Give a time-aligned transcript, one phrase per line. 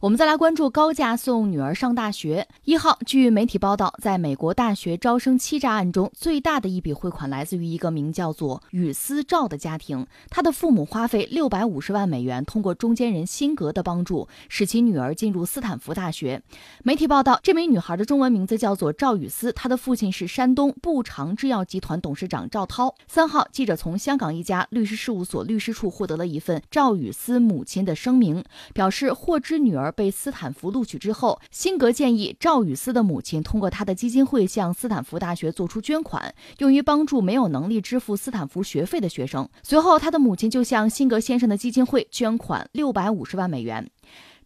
[0.00, 2.46] 我们再来关注高价送女儿上大学。
[2.64, 10.06] 一号，据媒体报道，在美国大学招生欺诈案中，最大的一笔汇款来自于一个名叫做雨思赵的家庭。
[10.28, 16.42] 他的父母花费六百五十万美元，通过中间人辛格的帮助，使其女儿进入斯坦福大学。
[16.82, 22.94] 媒体报道，这名女孩的中文名字叫做赵雨思，她的父亲是山东步长制药集团董事长赵涛。
[23.06, 28.44] 三号，记者从香港一家律师事务所律师处获得了一份赵雨思母亲的声明，
[28.74, 29.75] 表示获知女。
[29.76, 39.46] 女儿被斯坦福录取之后，辛格建议赵雨思的母亲通过他的基金会向斯坦福大学做出捐款，用于帮助没有能力支付斯坦福学费的学生。
[39.62, 43.90] 随后，他的母亲就向辛格先生的基金会捐款六百五十万美元。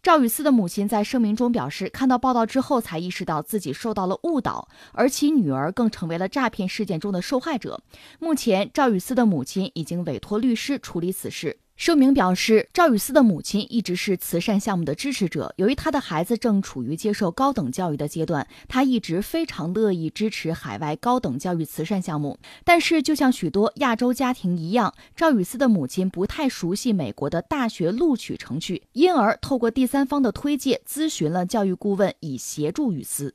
[0.03, 7.81] 赵雨思的母亲在声明中表示，看到报道之后才意识到自己受到了误导，而其女儿更成为了诈骗事件中的受害者。
[8.19, 11.59] 目前，赵雨思的母亲已经委托律师处理此事。
[11.81, 15.51] 声明表示，赵雨思的母亲一直是慈善项目的支持者。
[15.57, 22.37] 由于他的孩子正处于接受高等教育的阶段，他一直非常乐意支持海外高等教育慈善项目。
[22.63, 33.33] 但是，就像许多亚洲家庭一样，赵雨思的母亲不太熟悉美国的大学录取程序，因而透过第三方的推介咨询了教育顾问，以协助雨思。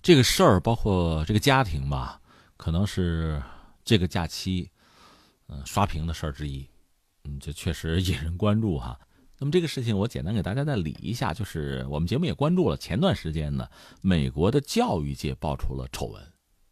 [0.00, 2.18] 这个事儿包括这个家庭吧，
[2.56, 3.42] 可能是
[3.84, 4.70] 这个假期，
[5.50, 6.66] 嗯，刷屏的事儿之一。
[7.28, 8.98] 嗯，这确实引人关注哈。
[9.38, 12.76] 那么这个事情，我简单给大家再理一下，就是我们节目也关注了。
[12.76, 13.68] 前段时间呢，
[14.00, 16.22] 美国的教育界爆出了丑闻，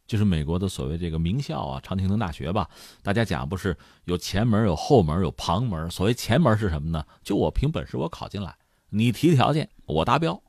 [0.07, 2.69] 就是美国的所谓这个名校啊，常青藤大学吧。
[3.03, 5.91] 大家讲不是有前门、有后门、有旁门。
[5.91, 7.05] 所谓前门是什么呢？
[7.23, 8.57] 就我凭本事我考进来，
[8.89, 10.43] 你提条件我达标，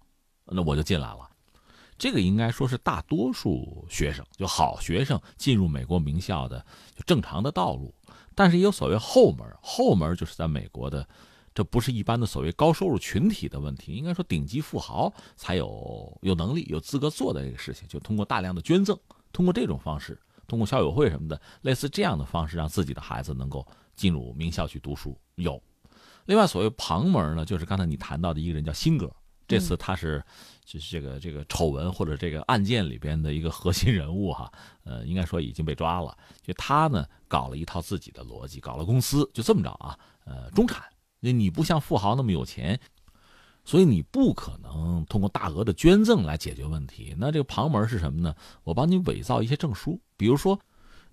[0.45, 1.29] 那我就进来了。
[1.99, 6.63] 这个应该说是大多数学生，就好学生进入美国名校的
[6.95, 7.93] 就正常的道路。
[8.37, 11.07] 但是也有所谓后门，后门就是在美国的，
[11.55, 18.95] 这不是一般的所谓高收入群体的问题，应该说顶级富豪才有有能力、有资格做的这个事情，就通过大量的捐赠，
[19.33, 25.17] 通过这种方式，通过校友会什么的，类似这样的方式，让自己的孩子能够进入名校去读书。
[25.33, 25.59] 有，
[26.25, 29.11] 另外所谓旁门呢，就是刚才你谈到的一个人叫辛格，
[29.47, 30.23] 这次他是。
[30.67, 34.51] 就是这个这个丑闻或者这个案件里边的一个核心人物哈，
[34.83, 36.13] 呃，应该说已经被抓了。
[36.43, 40.83] 就他呢搞了一套自己的逻辑，搞了公司，就这么着啊，呃，中产，
[41.21, 42.77] 那你不像富豪那么有钱，
[43.63, 47.15] 所以你不可能通过大额的捐赠来解决问题。
[47.17, 48.35] 那这个旁门是什么呢？
[48.65, 50.59] 我帮你伪造一些证书，比如说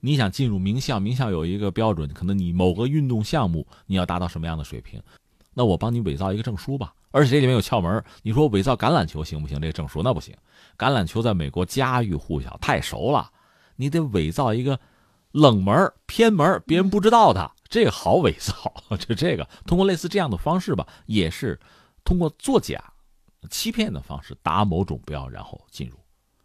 [0.01, 5.01] 你想进入名校，名校有一个标准，可能你某个运动项目你要达到什么样的水平，
[5.53, 6.93] 那我帮你伪造一个证书吧。
[7.15, 9.61] 而且这里面有窍门你说伪造橄榄球行不行？
[9.61, 10.37] 这个证书那不行，
[10.77, 13.31] 橄榄球在美国家喻户晓，太熟了。
[13.77, 14.81] 你得伪造一个
[15.31, 18.75] 冷门偏门，别人不知道的，这个好伪造。
[18.99, 21.57] 就这个，通过类似这样的方式吧，也是
[22.03, 22.83] 通过作假、
[23.49, 25.97] 欺骗的方式达某种标，然后进入。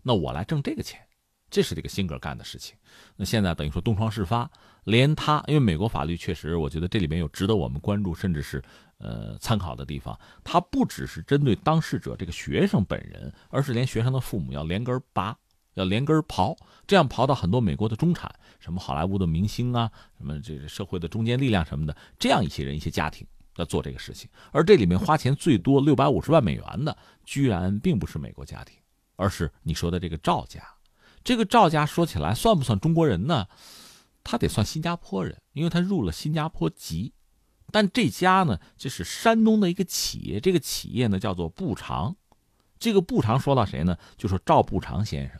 [0.04, 1.02] 那我来挣这个钱，
[1.50, 2.76] 这是这个辛格干的事情。
[3.16, 4.48] 那现在等于说东窗事发，
[4.84, 8.64] 连他，因为美国法律确实，我觉得这里面有值得我们关注，甚至是。
[9.00, 15.34] 呃，参考的地方，它不只是针对当事者这个学生本人，而是连学生的父母要连根拔，
[15.76, 16.54] 要连根刨，
[16.86, 24.30] 这样刨到很多美国的中产，什么好莱坞的明星啊，什么这个社会的中坚力量什么的，这样一些人、一些家庭在做这个事情。
[24.52, 28.76] 而这里面花钱最多六百五十万美元的，居然并不是美国家庭，
[29.16, 30.62] 而是你说的这个赵家。
[31.24, 33.48] 这个赵家说起来算不算中国人呢？
[34.26, 37.14] 他得算新加坡人，因为他入了新加坡籍。
[37.72, 42.16] 但这家呢，这是山东的一个企业，这个企业呢叫做步长。
[42.80, 43.98] 这个步长说到谁呢？
[44.18, 45.40] 就说赵步长先生。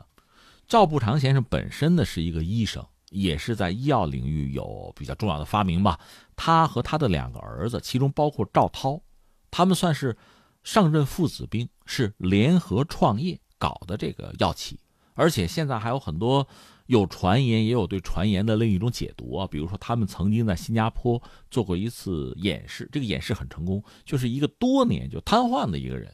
[0.68, 6.00] 赵步长先生本身呢是一个医生，也是在医药领域有比较重要的发明吧。
[6.36, 9.02] 他和他的两个儿子，其中包括赵涛，
[9.50, 10.16] 他们算是
[10.64, 14.80] 上任父子兵，是联合创业搞的这个药企，
[15.14, 16.48] 而且现在还有很多。
[16.90, 19.46] 有传言，也有对传言的另一种解读啊。
[19.46, 21.22] 比如说，他们曾经在新加坡
[21.52, 26.12] 做过一次演示，这个演示很成功，就是一个多年就瘫痪的一个人，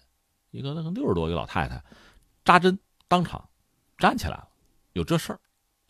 [0.51, 1.81] 一个那个六十多一个老太太，
[2.43, 2.77] 扎针
[3.07, 3.47] 当场
[3.97, 4.49] 站起来了，
[4.91, 5.39] 有这事儿，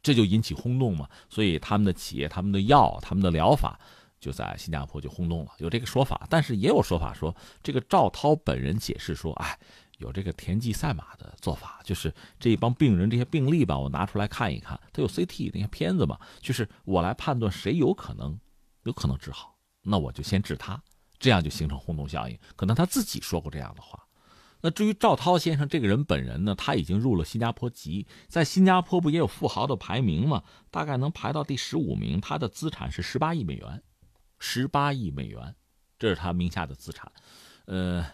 [0.04, 1.10] 这就引起轰动嘛。
[1.32, 3.80] 所以他们的企业、他们的药、他们的疗法
[4.20, 6.28] 就在新加坡就轰动了，有这个说法。
[6.30, 9.58] 但是也有说法说，这个赵涛本人解释说，哎。
[9.98, 18.38] 有这个田忌赛马的做法，就是这一帮病人这些病例吧，我拿出来看一看，他有 CT 那些片子嘛，就是我来判断谁有可能，
[18.84, 20.82] 有可能治好，那我就先治他，
[21.18, 22.38] 这样就形成轰动效应。
[22.58, 24.04] 可能他自己说过这样的话。
[24.60, 30.44] 那至于赵涛先生这个人本人呢，他已经入了新加坡籍，在新加坡不也有富豪的排名吗？
[30.72, 33.82] 大概能排到第十五名，他的资产是十八亿美元，
[34.40, 35.56] 十八亿美元，
[35.98, 37.10] 这是他名下的资产，
[37.68, 38.06] 呃。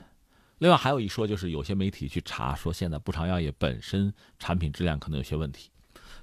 [0.61, 5.71] 另外还有一说，就是有些媒体去查说，现在步长药业本身产品质量可能有些问题。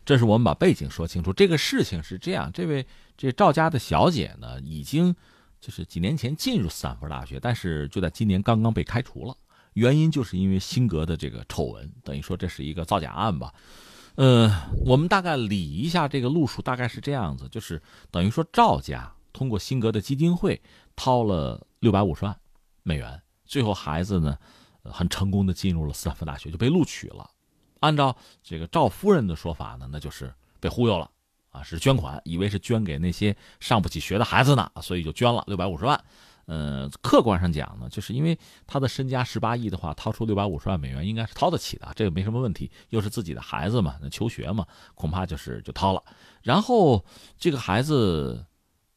[0.07, 1.33] 这是我们把背景说清楚。
[1.33, 2.87] 这个事情是这样，这位
[3.17, 5.13] 这赵家的小姐呢，已经
[5.61, 9.37] 就是几年前进入斯坦福大学，但是就在今年刚刚被开除了。
[9.73, 13.53] 原因就是因为辛格的这个丑闻，等于说这是一个造假案吧。
[14.15, 14.49] 呃，
[14.87, 17.83] 我们大概理一下这个路数，大概是这样子，就是
[18.13, 20.63] 等于说赵家通过辛格的基金会
[20.95, 22.39] 掏了六百五十万
[22.85, 23.21] 美元。
[23.49, 24.39] 最后孩子呢，
[24.85, 27.29] 很成功的进入了斯坦福大学，就被录取了。
[27.81, 31.11] 按照这个赵夫人的说法呢，那就是被忽悠了
[31.51, 35.99] 啊，是捐款，以为是捐给那些上不起学的孩子呢，所以就捐了六百五十万。
[36.51, 42.71] 嗯，客观上讲呢，就是因为他的身家十八亿的话，掏出六百五十万美元应该是掏得起的，这个没什么问题。
[42.89, 46.03] 又是自己的孩子嘛，那求学嘛，恐怕就是就掏了。
[46.43, 47.05] 然后
[47.39, 48.47] 这个孩子，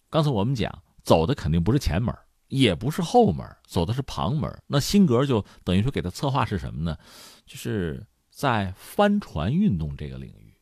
[0.09, 2.15] 刚才我们讲走的肯定不是前门。
[2.51, 4.61] 也不是后门，走的是旁门。
[4.67, 6.97] 那辛格就等于说给他策划是什么呢？
[7.45, 10.53] 就是在帆船运动这个领域，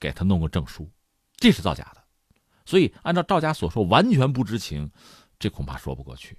[0.00, 0.90] 给他弄个证书，
[1.36, 2.02] 这是造假的。
[2.64, 4.90] 所以按照赵家所说，完全不知情，
[5.38, 6.36] 这恐怕说不过去。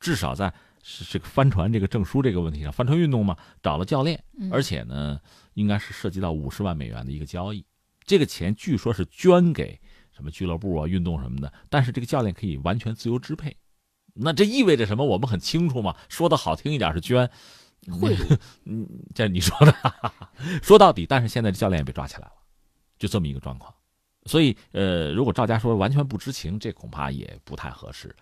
[0.00, 5.20] 至少在是这个帆船这个证书这个问题上，帆船运动嘛，找了教练，而且呢，
[5.52, 7.62] 应该是涉及到五十万美元的一个交易。
[8.06, 9.78] 这个钱据说是捐给
[10.14, 13.54] 什么俱乐部啊、运动什么的，但是这个教练可以完全自由支配。
[14.18, 15.04] 那这意味着什么？
[15.04, 15.94] 我们很清楚嘛。
[16.08, 17.30] 说的好听一点是捐，
[18.00, 18.38] 贿赂。
[18.64, 19.74] 嗯，这你说的。
[20.62, 22.32] 说到底，但是现在这教练也被抓起来了，
[22.98, 23.72] 就这么一个状况。
[24.24, 28.14] 所以，呃，如果赵家说完全不知情，这恐怕也不太合适。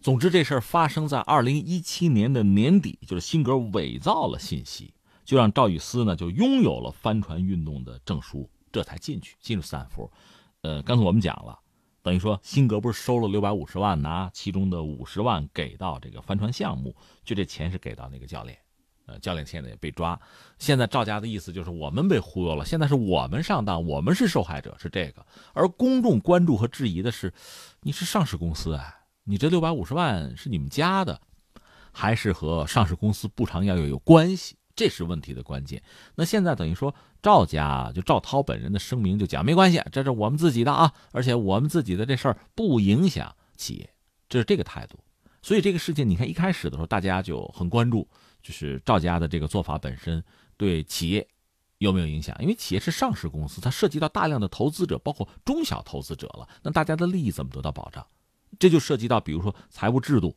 [0.00, 10.10] 总之，这事儿发生在二零一七年的年底，就是辛格伪造了信息，就让赵雨思呢就拥有了帆船运动的证书，这才进去进入斯坦福。
[10.62, 11.58] 呃，刚才我们讲了。
[12.02, 16.94] 等于说，辛格不是收了六百五十万，拿其中的五十万给到这个帆船项目，
[17.24, 18.58] 就这钱是给到那个教练，
[19.06, 20.20] 呃，教练现在也被抓。
[20.58, 25.24] 现在赵家的意思就是我们被忽悠了，现在是我们上当，我们是受害者，是这个。
[25.52, 27.32] 而公众关注和质疑的是，
[27.82, 31.20] 你是上市公司啊，你这六百五十万是你们家的，
[31.92, 34.56] 还是和上市公司不偿要有有关系？
[34.82, 35.80] 这是问题的关键。
[36.16, 36.92] 那现在等于说，
[37.22, 43.88] 赵家就赵涛本人的声明就讲没关系，这是我们自己的啊，而且我们自己的这事儿不影响企业，
[44.28, 44.98] 这是这个态度。
[45.40, 48.08] 所以这个事情，你看一开始的时候，大家就很关注，
[48.42, 50.20] 就是赵家的这个做法本身
[50.56, 51.24] 对企业
[51.78, 52.36] 有没有影响？
[52.40, 58.04] 因为企业是上市公司，它涉及到大量的投资者，包括中小投资者了，那大家的利益怎么得到保障？
[58.58, 60.36] 这就涉及到，比如说财务制度，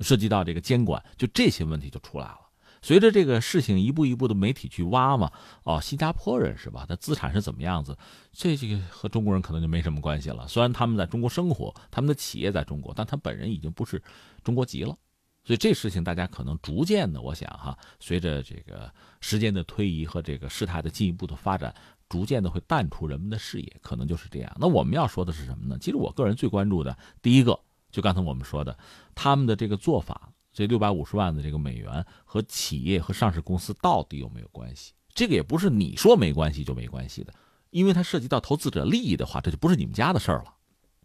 [0.00, 2.38] 涉及到这个监管，就这些问题就出来了。
[2.82, 5.30] 随着这个事情一步一步的媒体去挖嘛，
[5.62, 6.84] 哦，新加坡人是吧？
[6.88, 7.96] 他资产是怎么样子？
[8.32, 10.48] 这这个和中国人可能就没什么关系了。
[10.48, 14.02] 虽然他们在中国生活，他们的企业在中国，但他本人已经不是
[14.42, 14.96] 中国籍了。
[15.44, 21.72] 所以这事情大家可能逐渐的，我想哈，随着这个时间的推移和这个事态的进一步的发展，
[22.08, 24.52] 逐渐的会淡出人们的视野，可能就是这样。
[24.58, 25.78] 那我们要说的是什么呢？
[25.80, 27.56] 其实我个人最关注的，第一个
[27.92, 28.76] 就刚才我们说的，
[29.14, 30.31] 他们的这个做法。
[30.52, 34.92] 这六百五十万的这个美元和企业和上市公司到底有没有关系？
[35.14, 37.34] 这个也不是你说没关系就没关系的，
[37.70, 40.54] 因为它涉及到投资者利益的话，这就不是你们家的事儿了。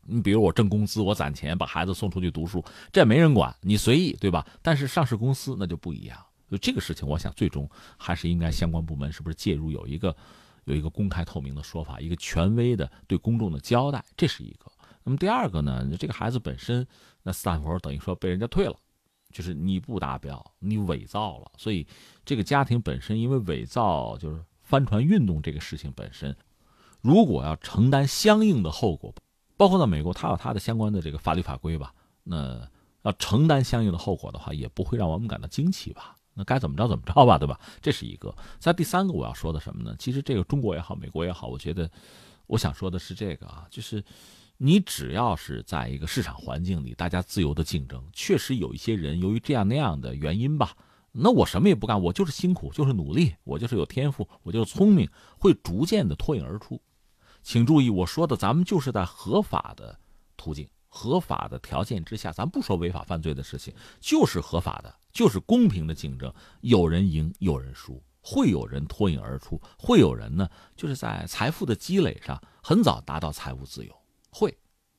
[0.10, 2.64] 你比如我挣工资，我攒钱把孩子送出去读书，
[2.94, 4.48] 这没人管，你随意，对吧？
[4.62, 6.18] 但是上市公司那就不一样。
[6.50, 10.16] 就这个事情，我想最终还是应该相关部门是不是介入，有一个
[10.64, 14.71] 有一个公开透明的说法，一个权威的对公众的交代，这是一个。
[15.04, 15.86] 那么第二个呢？
[16.00, 16.88] 这个孩子本身，
[17.24, 18.78] 那斯坦福等于说被人家退了。
[19.38, 21.86] 就是你不达标，你伪造了，所以
[22.26, 26.36] 这个家庭本身因为伪造，就是帆船运动这个事情本身，
[27.02, 29.14] 如果要承担相应的后果，
[29.56, 32.68] 包括在美国，他有他的相关的这个法律法规吧，那
[33.04, 36.18] 要承担相应的后果的话，也不会让我们感到惊奇吧？
[36.34, 37.60] 那该怎么着怎么着吧，对吧？
[37.80, 38.36] 这是一个。
[38.58, 39.96] 在第三个我要说的什么呢？
[40.00, 41.88] 其实这个中国也好，美国也好，我觉得
[42.48, 44.04] 我想说的是这个啊，就是。
[44.59, 50.76] 你只要是在一个市场环境里，大家自由的竞争，确实有一些人由于这样那样的原因吧，
[51.11, 56.81] 那我什么也不干，我就是辛苦，就是努力，我就是有天赋，我就是聪明，会逐渐的脱颖而出。
[57.44, 59.97] 请注意，我说的咱们就是在合法的
[60.35, 73.95] 途径、合法的条件之下，咱不说违法犯罪的事情，就是合法的，就是公平的竞争，有人赢，有人输，会有人脱颖而出，会有人呢，就是在财富的积累上很早达到财务自由。
[74.38, 74.56] 会，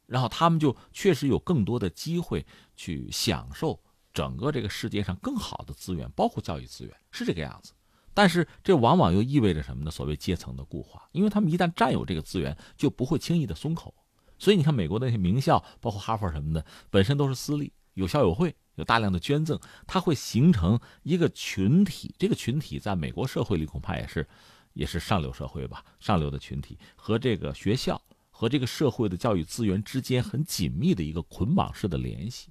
[0.07, 3.81] 然后他们就确实有更多的机会去享受
[4.13, 7.73] 整个这个世界上更好的资源，包括教育资源，是这个样子。
[8.13, 9.91] 但是这往往又意味着什么呢？
[9.93, 13.95] 所谓阶层的固化，因为他们一旦占有这个资源，就不会轻易的松口。
[14.41, 22.13] 所以你看，美国那些名校，包括哈佛什么的，本身都是私立，有校友会，有大量的捐赠，它会形成一个群体。
[22.19, 24.27] 这个群体在美国社会里恐怕也是，
[24.73, 28.01] 也是上流社会吧，上流的群体和这个学校
[28.39, 32.51] 和这个社会的教育资源之间很紧密的一个捆绑式的联系。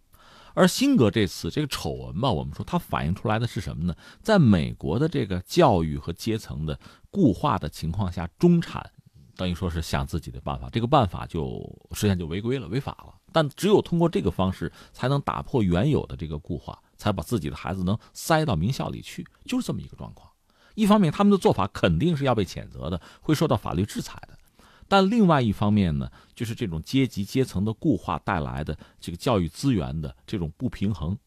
[0.53, 3.95] 而辛格这次这个丑闻吧，我们说它反映出来的是什么呢？
[4.21, 6.77] 在美国的这个教育和阶层的
[7.09, 8.91] 固化的情况下，中产
[9.37, 11.61] 等于说是想自己的办法，这个办法就
[11.93, 13.15] 实际上就违规了、违法了。
[13.31, 20.29] 但只有通过这个方式，才能打破原有的这个固化，才把自己的孩子能塞到名校里去，就是这么一个状况。
[20.75, 24.36] 一方面，他们的做法肯定是要被谴责的，会受到法律制裁的。
[24.87, 31.17] 但另外一方面呢，就是这种阶级阶层的固化带来的这个教育资源的这种不平衡，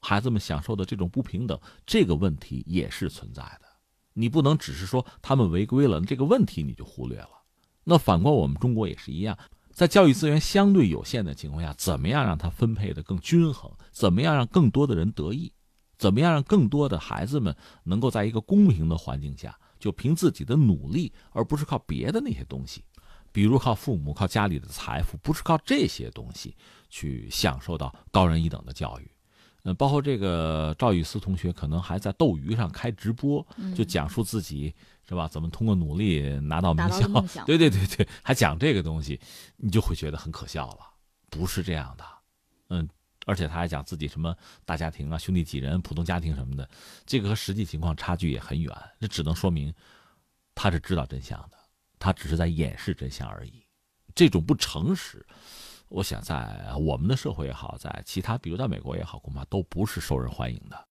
[0.00, 3.66] 孩子们享受的这种不平等，这个问题也是存在的。
[4.12, 7.30] 你不能只是说他们违规了，这个问题你就忽略了。
[7.84, 9.38] 那反观我们中国也是一样，
[9.72, 13.70] 在教育资源相对有限的情况下，怎么样让它分配的更均衡？
[13.92, 15.52] 怎么样让更多的人得益？
[15.98, 22.84] 怎么样让更多的孩子们能够在一个公平的环境下，就凭自己的努力，而不是靠别的那些东西？
[23.36, 26.56] 比如靠父母、靠家里的财富，不是靠这些东西
[26.88, 29.10] 去享受到高人一等的教育。
[29.64, 34.74] 嗯，包括这个赵雨思同学，可能还在斗鱼上开直播，就讲述自己
[35.06, 35.28] 是吧？
[35.28, 37.44] 怎么通过努力拿到名校？
[37.44, 39.20] 对对对对，还讲这个东西，
[39.58, 40.78] 你就会觉得很可笑了。
[41.28, 42.04] 不是这样的，
[42.70, 42.88] 嗯，
[43.26, 46.66] 而且他还讲自己什么大家庭啊、兄弟几人、普通家庭什么的，
[47.04, 48.74] 这个和实际情况差距也很远。
[48.98, 49.70] 这只能说明
[50.54, 51.55] 他是知道真相的。
[51.98, 53.64] 他只是在掩饰真相而已，
[54.14, 55.24] 这种不诚实，
[55.88, 60.84] 我想在我们的社会也好，在其他，比如在美国也好，恐怕都不是受人欢迎的。